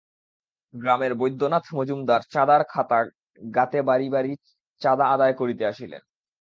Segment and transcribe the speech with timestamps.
[0.73, 2.99] গ্রামের বৈদ্যনাথ মজুমদার চাঁদার খাতা
[3.41, 4.31] গাতে বাড়ি বাড়ি
[4.81, 6.01] চাঁদা আদায় করিতে আসিলেন।